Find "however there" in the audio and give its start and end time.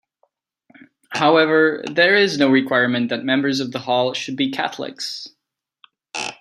1.11-2.15